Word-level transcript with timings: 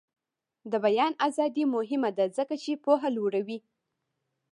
د 0.71 0.73
بیان 0.85 1.13
ازادي 1.27 1.63
مهمه 1.75 2.09
ده 2.17 2.25
ځکه 2.37 2.55
چې 2.63 2.81
پوهه 2.83 3.09
لوړوي. 3.17 3.59